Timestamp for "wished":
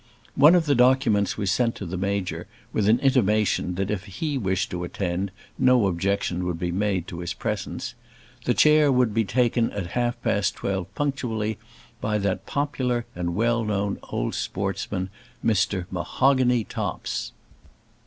4.35-4.71